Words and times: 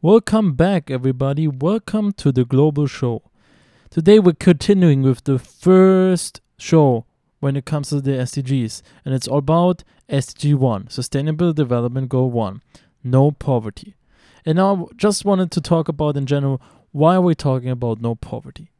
Welcome 0.00 0.52
back, 0.52 0.92
everybody. 0.92 1.48
Welcome 1.48 2.12
to 2.12 2.30
the 2.30 2.44
Global 2.44 2.86
Show. 2.86 3.20
Today 3.90 4.20
we're 4.20 4.34
continuing 4.34 5.02
with 5.02 5.24
the 5.24 5.40
first 5.40 6.40
show 6.56 7.04
when 7.40 7.56
it 7.56 7.64
comes 7.64 7.88
to 7.88 8.00
the 8.00 8.12
SDGs, 8.12 8.80
and 9.04 9.12
it's 9.12 9.26
all 9.26 9.38
about 9.38 9.82
SDG 10.08 10.54
1, 10.54 10.90
Sustainable 10.90 11.52
Development 11.52 12.08
Goal 12.08 12.30
1, 12.30 12.62
no 13.02 13.32
poverty. 13.32 13.96
And 14.46 14.60
I 14.60 14.84
just 14.94 15.24
wanted 15.24 15.50
to 15.50 15.60
talk 15.60 15.88
about 15.88 16.16
in 16.16 16.26
general 16.26 16.62
why 16.92 17.16
are 17.16 17.20
we 17.20 17.34
talking 17.34 17.70
about 17.70 18.00
no 18.00 18.14
poverty? 18.14 18.70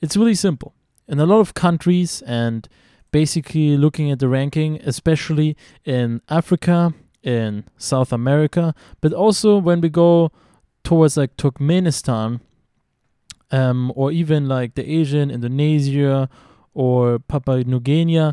It's 0.00 0.16
really 0.16 0.34
simple. 0.34 0.72
In 1.06 1.20
a 1.20 1.26
lot 1.26 1.40
of 1.40 1.52
countries 1.52 2.22
and 2.22 2.66
basically 3.10 3.76
looking 3.76 4.10
at 4.10 4.20
the 4.20 4.28
ranking, 4.28 4.80
especially 4.80 5.54
in 5.84 6.22
Africa, 6.30 6.94
in 7.22 7.64
South 7.76 8.10
America, 8.10 8.74
but 9.02 9.12
also 9.12 9.58
when 9.58 9.82
we 9.82 9.90
go 9.90 10.32
towards 10.84 11.16
like 11.16 11.36
Turkmenistan, 11.36 12.40
um, 13.50 13.92
or 13.94 14.10
even 14.10 14.48
like 14.48 14.74
the 14.74 14.90
Asian, 14.90 15.30
Indonesia, 15.30 16.28
or 16.74 17.18
Papua 17.18 17.64
New 17.64 17.80
Guinea, 17.80 18.32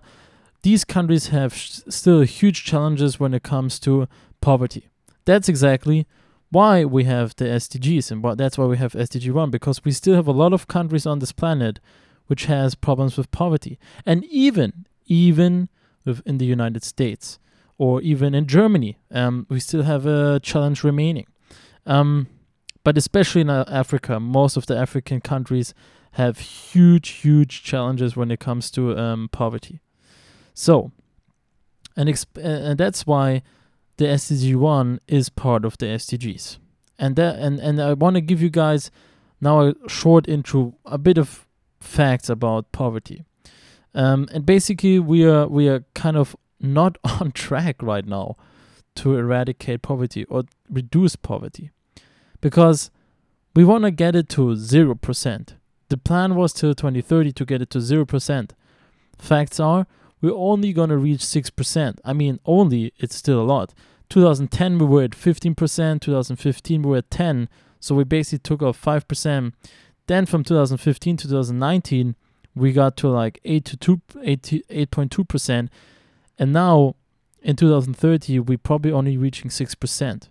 these 0.62 0.84
countries 0.84 1.28
have 1.28 1.54
sh- 1.54 1.82
still 1.90 2.22
huge 2.22 2.64
challenges 2.64 3.20
when 3.20 3.34
it 3.34 3.44
comes 3.44 3.80
to 3.80 4.08
poverty. 4.42 4.90
That's 5.26 5.50
exactly 5.50 6.08
why 6.52 6.86
we 6.86 7.04
have 7.04 7.36
the 7.36 7.46
SDGs 7.46 8.12
and 8.12 8.24
what 8.24 8.38
that's 8.38 8.58
why 8.58 8.66
we 8.66 8.78
have 8.78 8.94
SDG 8.94 9.32
1 9.32 9.52
because 9.52 9.84
we 9.86 9.92
still 9.92 10.16
have 10.16 10.28
a 10.28 10.32
lot 10.32 10.54
of 10.54 10.68
countries 10.68 11.06
on 11.06 11.20
this 11.20 11.32
planet 11.32 11.80
which 12.28 12.46
has 12.46 12.76
problems 12.76 13.18
with 13.18 13.30
poverty. 13.32 13.78
And 14.06 14.26
even 14.26 14.86
even 15.06 15.70
within 16.06 16.38
the 16.38 16.46
United 16.46 16.84
States 16.84 17.40
or 17.78 18.02
even 18.02 18.34
in 18.36 18.46
Germany, 18.46 18.98
um, 19.12 19.46
we 19.50 19.60
still 19.60 19.84
have 19.84 20.06
a 20.06 20.40
challenge 20.42 20.84
remaining. 20.84 21.28
Um, 21.86 22.28
but 22.90 22.98
especially 22.98 23.42
in 23.42 23.52
uh, 23.52 23.64
Africa, 23.68 24.20
most 24.20 24.58
of 24.58 24.66
the 24.66 24.76
African 24.76 25.22
countries 25.22 25.76
have 26.14 26.40
huge, 26.40 27.10
huge 27.10 27.62
challenges 27.62 28.16
when 28.16 28.32
it 28.32 28.40
comes 28.40 28.72
to 28.72 28.98
um, 28.98 29.30
poverty. 29.32 29.80
So, 30.56 30.92
and, 31.96 32.10
exp- 32.10 32.44
and 32.44 32.80
that's 32.80 33.06
why 33.06 33.44
the 33.98 34.06
SDG 34.06 34.56
one 34.56 35.02
is 35.08 35.30
part 35.30 35.66
of 35.66 35.78
the 35.78 35.86
SDGs. 35.86 36.58
And 36.98 37.16
that 37.16 37.38
and 37.38 37.60
and 37.60 37.80
I 37.80 37.94
want 37.94 38.16
to 38.16 38.22
give 38.22 38.42
you 38.42 38.50
guys 38.50 38.90
now 39.40 39.68
a 39.68 39.76
short 39.88 40.28
intro, 40.28 40.74
a 40.84 40.98
bit 40.98 41.20
of 41.20 41.46
facts 41.80 42.28
about 42.28 42.72
poverty. 42.72 43.24
Um, 43.94 44.28
and 44.34 44.48
basically, 44.48 44.98
we 44.98 45.24
are 45.26 45.48
we 45.48 45.70
are 45.70 45.86
kind 45.94 46.18
of 46.18 46.36
not 46.60 46.98
on 47.04 47.34
track 47.34 47.84
right 47.84 48.08
now 48.08 48.36
to 48.96 49.16
eradicate 49.16 49.84
poverty 49.84 50.24
or 50.24 50.46
reduce 50.72 51.16
poverty, 51.16 51.70
because 52.42 52.92
we 53.56 53.64
want 53.64 53.84
to 53.84 53.92
get 53.92 54.16
it 54.16 54.30
to 54.30 54.56
zero 54.56 54.96
percent. 54.96 55.56
The 55.90 55.98
plan 55.98 56.36
was 56.36 56.54
till 56.54 56.76
2030 56.76 57.32
to 57.34 57.46
get 57.46 57.62
it 57.62 57.70
to 57.72 57.82
zero 57.82 58.06
percent. 58.06 58.54
Facts 59.18 59.60
are 59.60 59.88
we're 60.22 60.34
only 60.34 60.74
gonna 60.74 60.98
reach 60.98 61.26
six 61.26 61.50
percent. 61.50 62.00
I 62.04 62.14
mean, 62.14 62.40
only 62.46 62.94
it's 62.98 63.16
still 63.16 63.42
a 63.42 63.44
lot. 63.44 63.74
2010 64.10 64.80
we 64.80 64.86
were 64.86 65.04
at 65.04 65.12
15%, 65.12 66.02
2015 66.02 66.82
we 66.82 66.90
were 66.90 66.98
at 66.98 67.12
10, 67.12 67.48
so 67.80 67.94
we 67.96 68.04
basically 68.04 68.40
took 68.40 68.62
off 68.64 68.82
5%. 68.82 69.54
Then 70.08 70.26
from 70.26 70.44
2015 70.44 71.18
to 71.18 71.28
2019 71.28 72.16
we 72.56 72.74
got 72.74 72.98
to 72.98 73.08
like 73.08 73.40
8 73.46 73.66
to 73.66 73.78
2 73.78 74.02
8.2% 74.16 75.70
and 76.40 76.54
now 76.54 76.96
in 77.42 77.56
2030 77.56 78.40
we're 78.40 78.58
probably 78.58 78.92
only 78.92 79.18
reaching 79.18 79.50
6%. 79.50 80.30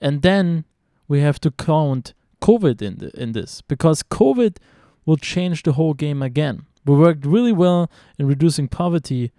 And 0.00 0.22
then 0.22 0.64
we 1.10 1.20
have 1.20 1.40
to 1.40 1.50
count 1.50 2.14
COVID 2.40 2.80
in 2.80 2.98
the, 2.98 3.10
in 3.20 3.32
this 3.32 3.62
because 3.62 4.04
COVID 4.04 4.58
will 5.04 5.16
change 5.16 5.64
the 5.64 5.72
whole 5.72 5.92
game 5.92 6.22
again. 6.22 6.66
We 6.86 6.94
worked 6.94 7.26
really 7.26 7.50
well 7.50 7.90
in 8.16 8.28
reducing 8.28 8.68
poverty, 8.68 9.32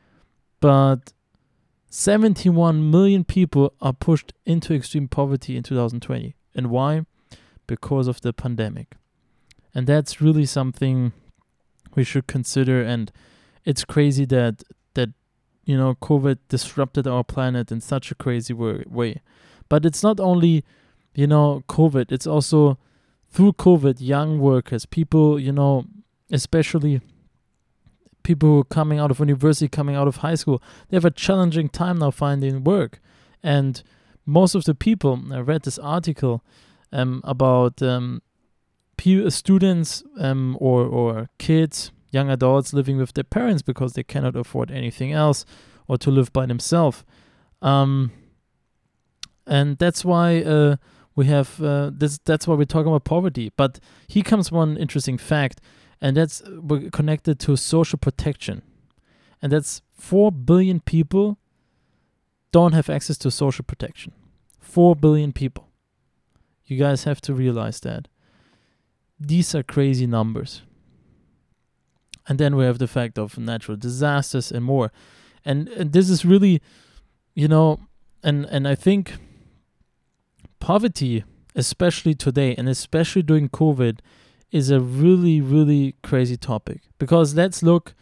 but 0.59 1.13
71 1.89 2.91
million 2.91 3.23
people 3.23 3.73
are 3.79 3.93
pushed 3.93 4.33
into 4.45 4.73
extreme 4.73 5.07
poverty 5.07 5.55
in 5.55 5.63
2020. 5.63 6.35
And 6.53 6.67
why? 6.67 7.05
Because 7.67 8.09
of 8.09 8.19
the 8.19 8.33
pandemic. 8.33 8.95
And 9.73 9.87
that's 9.87 10.19
really 10.19 10.45
something 10.45 11.13
we 11.95 12.03
should 12.03 12.27
consider 12.27 12.81
and 12.83 13.13
it's 13.63 13.85
crazy 13.85 14.25
that 14.25 14.63
that 14.95 15.09
you 15.63 15.77
know 15.77 15.95
COVID 15.95 16.37
disrupted 16.49 17.07
our 17.07 17.23
planet 17.23 17.71
in 17.71 17.79
such 17.79 18.11
a 18.11 18.15
crazy 18.15 18.53
way. 18.53 19.21
But 19.69 19.85
it's 19.85 20.03
not 20.03 20.19
only 20.19 20.65
you 21.13 21.27
know 21.27 21.63
COVID, 21.67 22.11
it's 22.11 22.27
also 22.27 22.77
through 23.29 23.53
COVID 23.53 23.95
young 23.99 24.39
workers, 24.39 24.85
people, 24.85 25.39
you 25.39 25.51
know, 25.51 25.85
especially 26.31 27.01
people 28.23 28.63
coming 28.65 28.99
out 28.99 29.11
of 29.11 29.19
university, 29.19 29.67
coming 29.67 29.95
out 29.95 30.07
of 30.07 30.17
high 30.17 30.35
school, 30.35 30.61
they 30.89 30.97
have 30.97 31.05
a 31.05 31.11
challenging 31.11 31.69
time 31.69 31.97
now 31.97 32.11
finding 32.11 32.63
work. 32.63 32.99
And 33.41 33.81
most 34.25 34.53
of 34.53 34.65
the 34.65 34.75
people, 34.75 35.19
I 35.31 35.39
read 35.39 35.63
this 35.63 35.79
article 35.79 36.43
um, 36.91 37.21
about 37.23 37.81
um, 37.81 38.21
students 39.29 40.03
um, 40.19 40.57
or, 40.59 40.83
or 40.85 41.29
kids, 41.39 41.91
young 42.11 42.29
adults 42.29 42.73
living 42.73 42.97
with 42.97 43.13
their 43.13 43.23
parents 43.23 43.61
because 43.61 43.93
they 43.93 44.03
cannot 44.03 44.35
afford 44.35 44.69
anything 44.69 45.11
else 45.11 45.45
or 45.87 45.97
to 45.97 46.11
live 46.11 46.31
by 46.31 46.45
themselves. 46.45 47.03
Um, 47.61 48.11
and 49.47 49.77
that's 49.77 50.05
why 50.05 50.41
uh, 50.41 50.75
we 51.15 51.25
have 51.25 51.61
uh, 51.61 51.91
this. 51.93 52.19
That's 52.25 52.47
why 52.47 52.55
we're 52.55 52.65
talking 52.65 52.87
about 52.87 53.03
poverty. 53.03 53.51
But 53.55 53.79
here 54.07 54.23
comes 54.23 54.51
one 54.51 54.77
interesting 54.77 55.17
fact 55.17 55.61
and 56.01 56.17
that's 56.17 56.41
uh, 56.41 56.89
connected 56.91 57.39
to 57.39 57.55
social 57.55 57.99
protection. 57.99 58.63
And 59.41 59.51
that's 59.51 59.81
4 59.93 60.31
billion 60.31 60.79
people 60.79 61.37
don't 62.51 62.73
have 62.73 62.89
access 62.89 63.17
to 63.19 63.31
social 63.31 63.63
protection. 63.63 64.13
4 64.59 64.95
billion 64.95 65.31
people. 65.31 65.67
You 66.65 66.77
guys 66.77 67.03
have 67.03 67.21
to 67.21 67.33
realize 67.33 67.79
that. 67.81 68.07
These 69.19 69.53
are 69.53 69.63
crazy 69.63 70.07
numbers. 70.07 70.63
And 72.27 72.39
then 72.39 72.55
we 72.55 72.65
have 72.65 72.79
the 72.79 72.87
fact 72.87 73.17
of 73.17 73.37
natural 73.37 73.77
disasters 73.77 74.51
and 74.51 74.63
more. 74.65 74.91
And, 75.43 75.67
and 75.69 75.91
this 75.91 76.09
is 76.09 76.23
really, 76.25 76.61
you 77.33 77.47
know, 77.47 77.79
and, 78.23 78.45
and 78.45 78.67
I 78.67 78.75
think 78.75 79.17
poverty, 80.61 81.25
especially 81.55 82.15
today 82.15 82.55
and 82.55 82.69
especially 82.69 83.23
during 83.23 83.49
COVID, 83.49 83.99
is 84.51 84.69
a 84.69 84.79
really, 84.79 85.41
really 85.41 85.95
crazy 86.03 86.37
topic 86.37 86.81
because 86.97 87.35
let's 87.35 87.61
look 87.61 87.93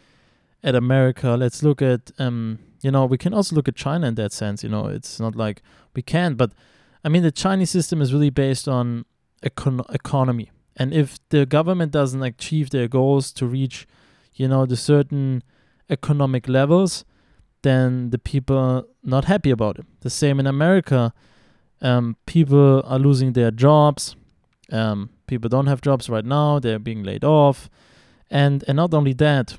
at 0.62 0.74
America. 0.74 1.36
Let's 1.36 1.62
look 1.62 1.82
at, 1.82 2.12
um, 2.18 2.58
you 2.82 2.90
know, 2.90 3.04
we 3.06 3.18
can 3.18 3.34
also 3.34 3.56
look 3.56 3.66
at 3.66 3.74
China 3.74 4.06
in 4.06 4.14
that 4.16 4.32
sense. 4.32 4.62
You 4.62 4.68
know, 4.68 4.86
it's 4.86 5.18
not 5.18 5.34
like 5.34 5.62
we 5.94 6.02
can, 6.02 6.34
but 6.34 6.52
I 7.04 7.08
mean, 7.08 7.22
the 7.22 7.32
Chinese 7.32 7.70
system 7.70 8.00
is 8.02 8.12
really 8.12 8.30
based 8.30 8.68
on 8.68 9.04
econ- 9.42 9.92
economy. 9.92 10.50
And 10.76 10.92
if 10.92 11.18
the 11.30 11.46
government 11.46 11.92
doesn't 11.92 12.22
achieve 12.22 12.70
their 12.70 12.88
goals 12.88 13.32
to 13.32 13.46
reach, 13.46 13.86
you 14.34 14.48
know, 14.48 14.66
the 14.66 14.76
certain 14.76 15.42
economic 15.88 16.48
levels, 16.48 17.04
then 17.62 18.10
the 18.10 18.18
people 18.18 18.56
are 18.56 18.84
not 19.02 19.24
happy 19.26 19.50
about 19.50 19.78
it. 19.78 19.86
The 20.00 20.10
same 20.10 20.40
in 20.40 20.46
America. 20.46 21.12
Um, 21.82 22.16
people 22.26 22.82
are 22.84 22.98
losing 22.98 23.32
their 23.32 23.50
jobs. 23.50 24.16
Um, 24.70 25.10
people 25.26 25.48
don't 25.48 25.66
have 25.66 25.80
jobs 25.80 26.08
right 26.08 26.24
now; 26.24 26.58
they're 26.58 26.78
being 26.78 27.02
laid 27.02 27.24
off, 27.24 27.68
and 28.30 28.64
and 28.68 28.76
not 28.76 28.94
only 28.94 29.12
that, 29.14 29.56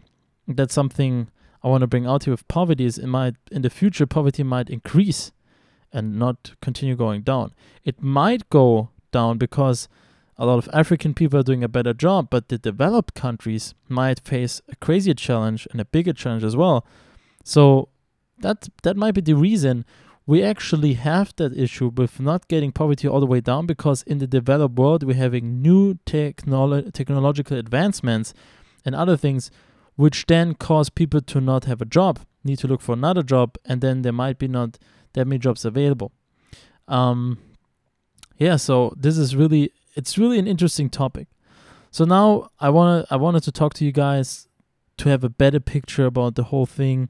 that's 0.48 0.74
something 0.74 1.30
I 1.64 1.68
want 1.68 1.82
to 1.82 1.88
bring 1.88 2.08
out 2.08 2.24
here 2.24 2.34
with 2.34 2.48
poverty 2.48 2.86
is 2.86 2.98
it 2.98 3.08
might 3.08 3.36
in 3.52 3.62
the 3.62 3.70
future 3.70 4.06
poverty 4.06 4.44
might 4.44 4.70
increase 4.70 5.32
and 5.94 6.18
not 6.18 6.54
continue 6.62 6.96
going 6.96 7.22
down. 7.22 7.54
It 7.84 8.02
might 8.02 8.50
go 8.50 8.90
down 9.12 9.38
because 9.38 9.88
a 10.38 10.46
lot 10.46 10.58
of 10.58 10.70
African 10.74 11.14
people 11.14 11.40
are 11.40 11.44
doing 11.44 11.64
a 11.64 11.68
better 11.68 11.94
job, 11.94 12.30
but 12.32 12.50
the 12.50 12.58
developed 12.58 13.14
countries 13.14 13.76
might 13.88 14.20
face 14.22 14.62
a 14.70 14.76
crazier 14.78 15.14
challenge 15.14 15.68
and 15.72 15.80
a 15.80 15.86
bigger 15.86 16.14
challenge 16.14 16.44
as 16.44 16.56
well. 16.56 16.86
So 17.44 17.90
that 18.40 18.70
that 18.84 18.98
might 18.98 19.14
be 19.14 19.22
the 19.22 19.36
reason 19.36 19.86
we 20.26 20.44
actually 20.44 20.94
have 20.94 21.34
that 21.38 21.58
issue 21.58 21.92
with 21.96 22.20
not 22.20 22.48
getting 22.48 22.72
poverty 22.72 23.08
all 23.08 23.20
the 23.20 23.26
way 23.26 23.42
down 23.42 23.66
because 23.66 24.04
in 24.04 24.20
the 24.20 24.28
developed 24.28 24.78
world 24.78 25.04
we're 25.04 25.16
having 25.16 25.62
new 25.62 25.96
technolo- 26.06 26.92
technological 26.94 27.58
advancements 27.58 28.34
and 28.86 28.96
other 28.96 29.18
things 29.18 29.52
which 29.96 30.26
then 30.28 30.54
cause 30.54 30.90
people 30.90 31.22
to 31.22 31.42
not 31.42 31.66
have 31.66 31.82
a 31.82 31.86
job 31.86 32.20
need 32.44 32.58
to 32.58 32.68
look 32.68 32.82
for 32.82 32.94
another 32.94 33.24
job 33.24 33.56
and 33.66 33.82
then 33.82 34.02
there 34.02 34.14
might 34.14 34.38
be 34.38 34.48
not 34.48 34.78
that 35.14 35.28
many 35.28 35.40
jobs 35.40 35.66
available. 35.66 36.12
Um 36.88 37.40
yeah 38.38 38.56
so 38.56 38.94
this 38.98 39.18
is 39.18 39.36
really 39.36 39.72
it's 39.96 40.18
really 40.18 40.40
an 40.40 40.48
interesting 40.48 40.90
topic. 40.90 41.28
So 41.90 42.06
now 42.06 42.50
i 42.60 42.70
want 42.70 43.08
to 43.08 43.14
i 43.14 43.18
wanted 43.18 43.44
to 43.44 43.52
talk 43.52 43.74
to 43.76 43.86
you 43.86 43.92
guys 43.92 44.48
to 44.98 45.10
have 45.10 45.24
a 45.24 45.30
better 45.30 45.60
picture 45.60 46.06
about 46.06 46.36
the 46.36 46.46
whole 46.46 46.66
thing. 46.66 47.10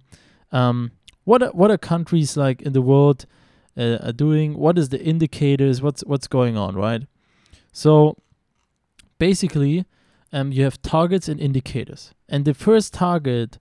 Um 0.51 0.91
what 1.23 1.43
are, 1.43 1.49
what 1.51 1.71
are 1.71 1.77
countries 1.77 2.35
like 2.35 2.61
in 2.61 2.73
the 2.73 2.81
world 2.81 3.25
uh, 3.77 3.97
are 4.01 4.11
doing? 4.11 4.57
What 4.57 4.77
is 4.77 4.89
the 4.89 5.01
indicators? 5.01 5.81
What's 5.81 6.03
what's 6.05 6.27
going 6.27 6.57
on, 6.57 6.75
right? 6.75 7.03
So 7.71 8.17
basically, 9.17 9.85
um, 10.33 10.51
you 10.51 10.63
have 10.63 10.81
targets 10.81 11.27
and 11.27 11.39
indicators. 11.39 12.13
And 12.27 12.45
the 12.45 12.53
first 12.53 12.93
target 12.93 13.59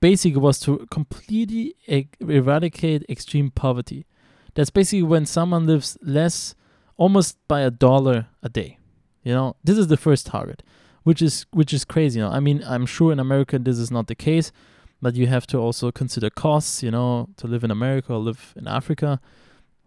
basically 0.00 0.40
was 0.40 0.60
to 0.60 0.86
completely 0.90 1.74
e- 1.86 2.06
eradicate 2.20 3.04
extreme 3.08 3.50
poverty. 3.50 4.06
That's 4.54 4.70
basically 4.70 5.02
when 5.02 5.26
someone 5.26 5.66
lives 5.66 5.98
less, 6.02 6.54
almost 6.96 7.36
by 7.48 7.60
a 7.60 7.70
dollar 7.70 8.26
a 8.42 8.48
day. 8.48 8.78
You 9.24 9.34
know, 9.34 9.56
this 9.62 9.78
is 9.78 9.88
the 9.88 9.96
first 9.96 10.26
target, 10.26 10.62
which 11.02 11.20
is 11.20 11.46
which 11.50 11.72
is 11.72 11.84
crazy. 11.84 12.18
You 12.18 12.26
know, 12.26 12.30
I 12.30 12.40
mean, 12.40 12.62
I'm 12.66 12.86
sure 12.86 13.12
in 13.12 13.20
America 13.20 13.58
this 13.58 13.78
is 13.78 13.90
not 13.90 14.06
the 14.06 14.14
case, 14.14 14.52
but 15.00 15.14
you 15.14 15.26
have 15.26 15.46
to 15.48 15.58
also 15.58 15.90
consider 15.90 16.30
costs. 16.30 16.82
You 16.82 16.90
know, 16.90 17.28
to 17.36 17.46
live 17.46 17.64
in 17.64 17.70
America 17.70 18.12
or 18.12 18.18
live 18.18 18.54
in 18.56 18.66
Africa, 18.66 19.20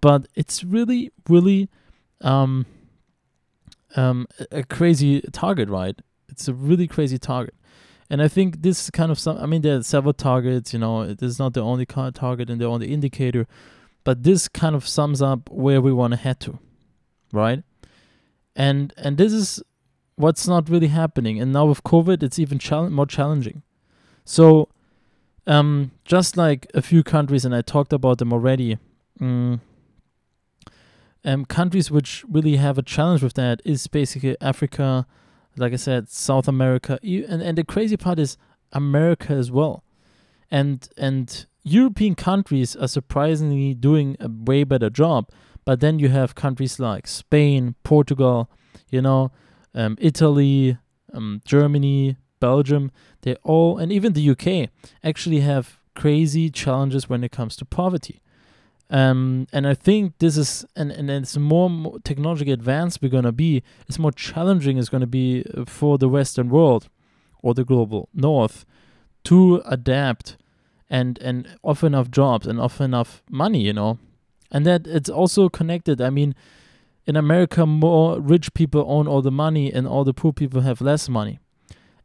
but 0.02 0.28
it's 0.36 0.64
really, 0.64 1.12
really, 1.30 1.70
um, 2.22 2.66
um, 3.96 4.28
a, 4.52 4.64
crazy 4.64 5.22
target, 5.32 5.70
right? 5.70 6.00
It's 6.30 6.48
a 6.48 6.54
really 6.54 6.88
crazy 6.88 7.18
target. 7.18 7.56
And 8.10 8.22
I 8.22 8.28
think 8.28 8.62
this 8.62 8.90
kind 8.90 9.12
of 9.12 9.20
some. 9.20 9.38
I 9.38 9.46
mean, 9.46 9.62
there 9.62 9.78
are 9.78 9.84
several 9.84 10.14
targets. 10.14 10.74
You 10.74 10.80
know, 10.80 11.02
it 11.02 11.22
is 11.22 11.40
not 11.40 11.54
the 11.54 11.62
only 11.62 11.86
target 11.86 12.50
and 12.50 12.60
the 12.60 12.66
only 12.66 12.92
indicator, 12.92 13.48
but 14.04 14.24
this 14.24 14.48
kind 14.48 14.76
of 14.76 14.88
sums 14.88 15.22
up 15.22 15.50
where 15.50 15.80
we 15.80 15.94
want 15.94 16.12
to 16.12 16.18
head 16.18 16.40
to, 16.42 16.60
right? 17.32 17.64
And 18.56 18.94
and 18.98 19.18
this 19.18 19.32
is 19.32 19.64
what's 20.16 20.48
not 20.48 20.70
really 20.70 20.88
happening. 20.88 21.40
And 21.40 21.54
now 21.54 21.66
with 21.66 21.84
COVID, 21.84 22.22
it's 22.22 22.38
even 22.38 22.60
chal- 22.60 22.90
more 22.90 23.06
challenging. 23.06 23.64
So, 24.26 24.70
um, 25.48 25.92
just 26.06 26.38
like 26.38 26.68
a 26.74 26.82
few 26.82 27.04
countries, 27.04 27.46
and 27.46 27.56
I 27.56 27.62
talked 27.62 27.94
about 27.94 28.20
them 28.20 28.34
already. 28.34 28.78
Um, 29.20 29.62
um, 31.24 31.46
countries 31.46 31.92
which 31.92 32.24
really 32.30 32.56
have 32.58 32.78
a 32.78 32.82
challenge 32.82 33.22
with 33.22 33.34
that 33.34 33.62
is 33.64 33.86
basically 33.88 34.36
Africa, 34.42 35.06
like 35.58 35.74
I 35.74 35.78
said, 35.78 36.10
South 36.10 36.48
America, 36.48 37.00
and 37.04 37.42
and 37.42 37.58
the 37.58 37.64
crazy 37.64 37.98
part 37.98 38.20
is 38.20 38.38
America 38.72 39.34
as 39.34 39.52
well, 39.52 39.84
and 40.50 40.88
and 40.98 41.46
European 41.64 42.16
countries 42.16 42.76
are 42.76 42.88
surprisingly 42.88 43.74
doing 43.74 44.18
a 44.20 44.30
way 44.30 44.64
better 44.64 44.90
job. 44.90 45.30
But 45.64 45.80
then 45.80 46.00
you 46.00 46.10
have 46.10 46.34
countries 46.34 46.80
like 46.80 47.08
Spain, 47.08 47.76
Portugal, 47.84 48.50
you 48.90 49.00
know, 49.00 49.32
um, 49.76 49.96
Italy, 50.02 50.78
um, 51.14 51.42
Germany, 51.46 52.18
Belgium. 52.42 52.92
They 53.22 53.36
all, 53.44 53.78
and 53.78 53.90
even 53.94 54.12
the 54.12 54.30
UK, 54.32 54.70
actually 55.02 55.40
have 55.40 55.80
crazy 55.96 56.50
challenges 56.50 57.08
when 57.08 57.24
it 57.24 57.32
comes 57.32 57.56
to 57.58 57.66
poverty. 57.66 58.22
Um, 58.90 59.48
and 59.54 59.66
I 59.66 59.74
think 59.74 60.18
this 60.20 60.36
is, 60.36 60.66
and, 60.76 60.92
and 60.92 61.10
it's 61.10 61.38
more, 61.38 61.70
more 61.70 62.00
technologically 62.00 62.52
advanced 62.52 63.02
we're 63.02 63.08
going 63.08 63.24
to 63.24 63.32
be, 63.32 63.64
it's 63.88 63.98
more 63.98 64.12
challenging 64.12 64.78
it's 64.78 64.90
going 64.90 65.02
to 65.02 65.08
be 65.08 65.46
uh, 65.56 65.64
for 65.64 65.98
the 65.98 66.10
Western 66.10 66.50
world 66.50 66.90
or 67.42 67.54
the 67.54 67.64
global 67.64 68.10
North 68.14 68.66
to 69.24 69.62
adapt 69.66 70.36
and, 70.90 71.18
and 71.20 71.48
offer 71.64 71.88
enough 71.88 72.12
jobs 72.12 72.46
and 72.46 72.60
offer 72.60 72.84
enough 72.84 73.24
money, 73.30 73.62
you 73.62 73.72
know. 73.72 73.98
And 74.52 74.66
that 74.66 74.86
it's 74.86 75.10
also 75.10 75.48
connected. 75.48 76.02
I 76.02 76.10
mean, 76.10 76.36
in 77.06 77.16
America, 77.16 77.66
more 77.66 78.20
rich 78.20 78.54
people 78.54 78.84
own 78.88 79.08
all 79.08 79.22
the 79.22 79.32
money 79.32 79.72
and 79.72 79.88
all 79.88 80.04
the 80.04 80.14
poor 80.14 80.34
people 80.34 80.62
have 80.62 80.82
less 80.82 81.08
money. 81.08 81.40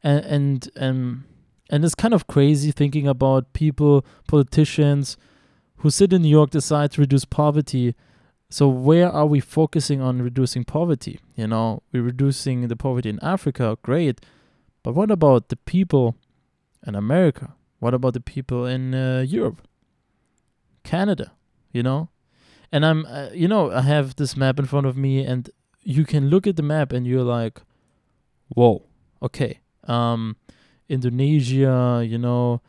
And, 0.07 0.25
and, 0.25 0.71
and, 0.77 1.23
and 1.69 1.85
it's 1.85 1.97
kind 1.97 2.15
of 2.15 2.29
crazy 2.29 2.71
thinking 2.71 3.09
about 3.09 3.53
people, 3.53 4.07
politicians, 4.29 5.17
who 5.79 5.91
sit 5.91 6.13
in 6.13 6.23
New 6.23 6.29
York 6.29 6.51
decide 6.51 6.93
to 6.93 7.01
reduce 7.01 7.25
poverty. 7.25 7.97
So 8.49 8.69
where 8.69 9.11
are 9.11 9.27
we 9.27 9.41
focusing 9.41 10.01
on 10.01 10.23
reducing 10.23 10.63
poverty? 10.63 11.19
You 11.35 11.49
know, 11.49 11.83
we're 11.91 12.05
reducing 12.05 12.69
the 12.69 12.77
poverty 12.77 13.09
in 13.09 13.19
Africa, 13.21 13.77
great. 13.83 14.21
But 14.85 14.95
what 14.95 15.11
about 15.11 15.49
the 15.49 15.57
people 15.57 16.15
in 16.87 16.95
America? 16.95 17.55
What 17.81 17.93
about 17.93 18.15
the 18.15 18.21
people 18.21 18.65
in 18.65 18.95
uh, 18.95 19.25
Europe? 19.27 19.67
Canada, 20.85 21.33
you 21.73 21.83
know? 21.83 22.11
And 22.71 22.87
I'm 22.87 23.05
uh, 23.07 23.31
you 23.35 23.49
know, 23.49 23.73
I 23.73 23.83
have 23.83 24.15
this 24.15 24.37
map 24.37 24.61
in 24.61 24.67
front 24.67 24.87
of 24.87 24.97
me 24.97 25.25
and 25.25 25.51
you 25.83 26.05
can 26.05 26.29
look 26.29 26.47
at 26.47 26.55
the 26.55 26.63
map 26.63 26.93
and 26.93 27.07
you're 27.07 27.25
like, 27.25 27.61
"Whoa. 28.49 28.85
Okay. 29.21 29.61
Um 29.87 30.37
Indonesia, 30.89 32.05
you 32.07 32.19
know, 32.19 32.61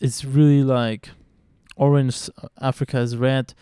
it's 0.00 0.24
really 0.24 0.62
like 0.62 1.10
orange, 1.76 2.30
Africa 2.60 2.98
is 2.98 3.16
red. 3.16 3.54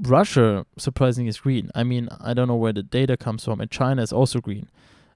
Russia, 0.00 0.64
surprisingly, 0.76 1.28
is 1.28 1.40
green. 1.40 1.70
I 1.74 1.82
mean, 1.82 2.08
I 2.20 2.32
don't 2.32 2.48
know 2.48 2.56
where 2.56 2.72
the 2.72 2.82
data 2.82 3.16
comes 3.16 3.44
from, 3.44 3.60
and 3.60 3.70
China 3.70 4.00
is 4.00 4.12
also 4.12 4.40
green. 4.40 4.68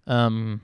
Um, 0.06 0.60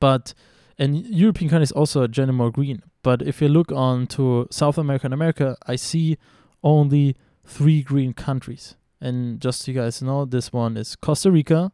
but 0.00 0.34
and 0.78 1.06
European 1.06 1.48
countries 1.48 1.72
also 1.72 2.02
are 2.02 2.08
generally 2.08 2.36
more 2.36 2.50
green. 2.50 2.82
But 3.02 3.22
if 3.22 3.40
you 3.40 3.48
look 3.48 3.72
on 3.72 4.06
to 4.08 4.48
South 4.50 4.76
America 4.76 5.06
and 5.06 5.14
America, 5.14 5.56
I 5.66 5.76
see 5.76 6.18
only 6.62 7.16
three 7.44 7.82
green 7.82 8.12
countries. 8.12 8.74
And 9.00 9.40
just 9.40 9.62
so 9.62 9.72
you 9.72 9.78
guys 9.80 10.02
know, 10.02 10.24
this 10.24 10.52
one 10.52 10.76
is 10.76 10.96
Costa 10.96 11.30
Rica 11.30 11.70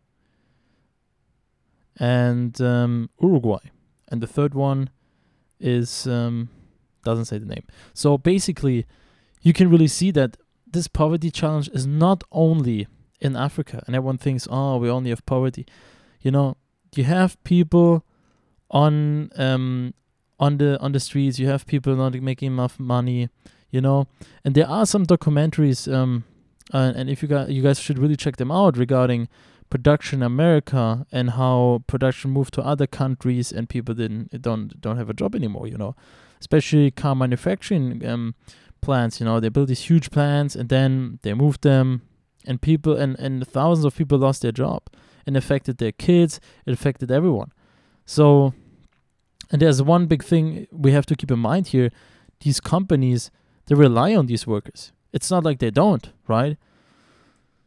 and 1.98 2.60
um, 2.60 3.10
Uruguay, 3.20 3.70
and 4.08 4.20
the 4.20 4.26
third 4.26 4.54
one 4.54 4.90
is 5.60 6.06
um, 6.06 6.48
doesn't 7.04 7.26
say 7.26 7.38
the 7.38 7.46
name. 7.46 7.64
So 7.94 8.18
basically, 8.18 8.86
you 9.42 9.52
can 9.52 9.70
really 9.70 9.88
see 9.88 10.10
that 10.12 10.36
this 10.70 10.88
poverty 10.88 11.30
challenge 11.30 11.68
is 11.72 11.86
not 11.86 12.24
only 12.32 12.86
in 13.20 13.36
Africa, 13.36 13.82
and 13.86 13.94
everyone 13.94 14.18
thinks, 14.18 14.48
oh, 14.50 14.78
we 14.78 14.90
only 14.90 15.10
have 15.10 15.24
poverty. 15.26 15.66
You 16.20 16.30
know, 16.30 16.56
you 16.94 17.04
have 17.04 17.42
people 17.44 18.04
on 18.70 19.30
um 19.36 19.94
on 20.40 20.58
the 20.58 20.78
on 20.80 20.92
the 20.92 21.00
streets. 21.00 21.38
You 21.38 21.48
have 21.48 21.66
people 21.66 21.94
not 21.94 22.14
making 22.14 22.52
enough 22.52 22.80
money. 22.80 23.28
You 23.70 23.80
know, 23.80 24.06
and 24.44 24.54
there 24.54 24.68
are 24.68 24.84
some 24.84 25.06
documentaries. 25.06 25.90
Um, 25.92 26.24
uh, 26.74 26.92
and 26.94 27.08
if 27.08 27.22
you 27.22 27.28
guys 27.28 27.50
you 27.50 27.62
guys 27.62 27.78
should 27.80 27.98
really 27.98 28.16
check 28.16 28.36
them 28.36 28.50
out 28.50 28.76
regarding 28.76 29.28
production 29.72 30.18
in 30.18 30.26
America 30.26 31.06
and 31.10 31.30
how 31.30 31.82
production 31.86 32.30
moved 32.30 32.52
to 32.52 32.60
other 32.60 32.86
countries 32.86 33.50
and 33.50 33.70
people 33.70 33.94
didn't 33.94 34.42
don't 34.42 34.78
don't 34.82 34.98
have 34.98 35.08
a 35.08 35.14
job 35.14 35.34
anymore. 35.34 35.66
You 35.66 35.78
know, 35.78 35.96
especially 36.40 36.90
car 36.90 37.14
manufacturing 37.14 38.04
um, 38.06 38.34
plants. 38.82 39.18
You 39.18 39.24
know, 39.24 39.40
they 39.40 39.48
built 39.48 39.68
these 39.68 39.88
huge 39.90 40.10
plants 40.10 40.54
and 40.54 40.68
then 40.68 41.20
they 41.22 41.32
moved 41.32 41.62
them, 41.62 42.02
and 42.46 42.60
people 42.60 42.94
and 43.02 43.18
and 43.18 43.48
thousands 43.48 43.86
of 43.86 43.96
people 43.96 44.18
lost 44.18 44.42
their 44.42 44.52
job, 44.52 44.82
and 45.26 45.38
affected 45.38 45.78
their 45.78 45.92
kids. 45.92 46.38
It 46.66 46.72
affected 46.74 47.10
everyone. 47.10 47.50
So, 48.04 48.52
and 49.50 49.62
there's 49.62 49.80
one 49.80 50.04
big 50.04 50.22
thing 50.22 50.66
we 50.70 50.92
have 50.92 51.06
to 51.06 51.16
keep 51.16 51.30
in 51.30 51.38
mind 51.38 51.68
here: 51.68 51.88
these 52.40 52.60
companies 52.60 53.30
they 53.66 53.74
rely 53.74 54.14
on 54.14 54.26
these 54.26 54.46
workers. 54.46 54.92
It's 55.14 55.30
not 55.30 55.44
like 55.44 55.60
they 55.60 55.70
don't, 55.70 56.12
right? 56.28 56.58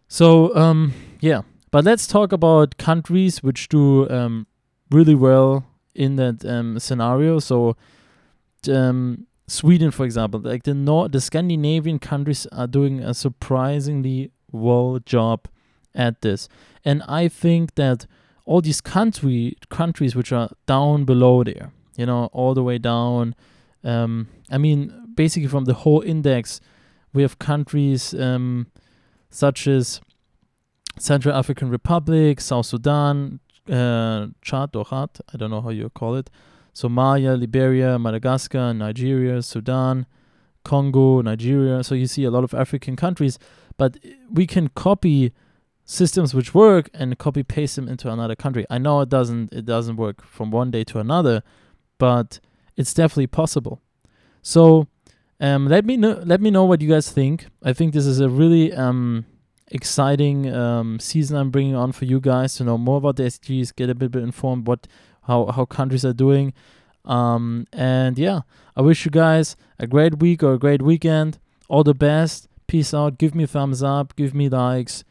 So, 0.08 0.56
um, 0.56 0.94
yeah. 1.20 1.42
But 1.76 1.84
let's 1.84 2.08
talk 2.08 2.32
about 2.32 2.78
countries 2.78 3.44
which 3.44 3.68
do 3.68 4.10
um, 4.10 4.48
really 4.92 5.14
well 5.14 5.66
in 5.94 6.16
that 6.16 6.46
um, 6.46 6.80
scenario. 6.80 7.40
So 7.40 7.76
um, 8.72 9.28
Sweden, 9.48 9.92
for 9.92 10.06
example, 10.06 10.40
like 10.40 10.64
the 10.64 10.74
Nor- 10.74 11.10
the 11.10 11.20
Scandinavian 11.20 12.00
countries 12.00 12.46
are 12.54 12.66
doing 12.66 13.02
a 13.02 13.14
surprisingly 13.14 14.32
well 14.54 15.00
job 15.06 15.50
at 15.94 16.22
this, 16.22 16.48
and 16.86 17.04
I 17.10 17.28
think 17.28 17.76
that 17.76 18.06
all 18.46 18.62
these 18.62 18.80
country 18.80 19.58
countries 19.68 20.16
which 20.16 20.32
are 20.32 20.52
down 20.68 21.04
below 21.04 21.44
there, 21.44 21.74
you 21.98 22.06
know, 22.06 22.30
all 22.32 22.54
the 22.54 22.64
way 22.64 22.78
down. 22.78 23.36
Um, 23.84 24.30
I 24.50 24.58
mean, 24.58 24.94
basically 25.14 25.50
from 25.50 25.66
the 25.66 25.74
whole 25.74 26.00
index, 26.00 26.62
we 27.12 27.22
have 27.24 27.38
countries 27.38 28.14
um, 28.14 28.68
such 29.30 29.68
as 29.68 30.00
Central 30.98 31.36
African 31.36 31.70
Republic, 31.70 32.40
South 32.42 32.66
Sudan, 32.66 33.40
uh, 33.70 34.28
Chad 34.42 34.76
or 34.76 34.86
Chad, 34.86 35.10
I 35.34 35.38
don't 35.38 35.50
know 35.50 35.62
how 35.62 35.70
you 35.70 35.90
call 35.90 36.16
it, 36.16 36.30
Somalia, 36.74 37.40
Liberia, 37.40 37.98
Madagascar, 37.98 38.74
Nigeria, 38.74 39.42
Sudan, 39.42 40.06
Congo, 40.64 41.22
Nigeria. 41.22 41.84
So 41.84 41.96
you 41.96 42.08
see 42.08 42.26
a 42.26 42.32
lot 42.32 42.44
of 42.44 42.54
African 42.54 42.96
countries, 42.96 43.40
but 43.78 43.98
we 44.30 44.46
can 44.46 44.70
copy 44.70 45.32
systems 45.86 46.34
which 46.34 46.54
work 46.54 46.90
and 46.94 47.18
copy 47.18 47.44
paste 47.44 47.76
them 47.76 47.88
into 47.88 48.12
another 48.12 48.36
country. 48.36 48.66
I 48.70 48.78
know 48.80 49.02
it 49.02 49.10
doesn't 49.10 49.54
it 49.54 49.66
doesn't 49.66 49.96
work 49.96 50.26
from 50.26 50.52
one 50.52 50.72
day 50.72 50.84
to 50.86 51.00
another, 51.00 51.44
but 51.98 52.40
it's 52.76 52.94
definitely 52.94 53.28
possible. 53.28 53.82
So 54.42 54.88
um, 55.40 55.68
let 55.68 55.86
me 55.86 55.96
know 55.96 56.22
let 56.26 56.42
me 56.42 56.52
know 56.52 56.66
what 56.66 56.82
you 56.82 56.90
guys 56.90 57.10
think. 57.10 57.48
I 57.64 57.72
think 57.72 57.94
this 57.94 58.06
is 58.06 58.20
a 58.20 58.30
really 58.30 58.74
um, 58.74 59.26
exciting 59.70 60.54
um, 60.54 61.00
season 61.00 61.38
I'm 61.38 61.50
bringing 61.50 61.76
on 61.76 61.92
for 61.92 62.06
you 62.06 62.20
guys 62.20 62.56
to 62.56 62.64
know 62.64 62.78
more 62.78 62.98
about 62.98 63.16
the 63.18 63.24
SDGs, 63.24 63.76
get 63.76 63.90
a 63.90 63.96
bit, 63.96 64.12
bit 64.12 64.24
informed 64.24 64.68
what 64.68 64.88
how 65.24 65.48
how 65.48 65.66
countries 65.66 66.06
are 66.06 66.14
doing. 66.14 66.54
Um, 67.04 67.68
and 67.72 68.18
yeah, 68.18 68.42
I 68.76 68.82
wish 68.82 69.06
you 69.06 69.12
guys 69.12 69.56
a 69.80 69.88
great 69.88 70.20
week 70.20 70.44
or 70.44 70.54
a 70.54 70.60
great 70.60 70.82
weekend. 70.82 71.40
All 71.68 71.84
the 71.84 71.94
best. 71.94 72.48
Peace 72.68 72.94
out. 72.94 73.18
Give 73.18 73.36
me 73.36 73.46
thumbs 73.46 73.84
up. 73.84 74.16
Give 74.16 74.34
me 74.34 74.50
likes. 74.50 75.04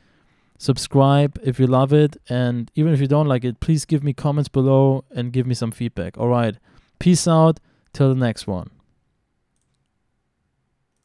subscribe 0.56 1.38
if 1.42 1.58
you 1.58 1.66
love 1.66 1.92
it, 1.92 2.16
and 2.28 2.70
even 2.74 2.92
if 2.94 3.00
you 3.00 3.06
don't 3.06 3.26
like 3.26 3.44
it, 3.44 3.60
please 3.60 3.84
give 3.84 4.02
me 4.02 4.12
comments 4.12 4.48
below 4.48 5.04
and 5.10 5.32
give 5.32 5.46
me 5.46 5.54
some 5.54 5.72
feedback. 5.72 6.16
All 6.16 6.28
right. 6.28 6.56
Peace 6.98 7.28
out. 7.28 7.60
Till 7.92 8.08
the 8.08 8.16
next 8.16 8.48
one. 8.48 8.73